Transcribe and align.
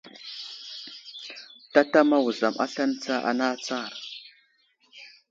Tatamay 1.73 2.21
wuzam 2.25 2.55
aslane 2.63 2.93
tsa 3.03 3.15
ana 3.29 3.45
atsar! 3.53 3.91